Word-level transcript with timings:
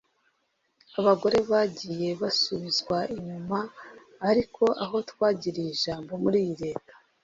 Abagore 0.99 1.37
bagiye 1.51 2.09
basubizwa 2.21 2.97
inyuma 3.15 3.59
ariko 4.29 4.63
aho 4.83 4.97
twagiriye 5.09 5.69
ijambo 5.75 6.11
muri 6.23 6.37
iyi 6.43 6.53
Leta 6.63 6.93